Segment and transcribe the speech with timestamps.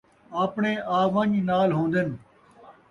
[0.43, 2.07] آپݨے آ ونڄ نال ہوندن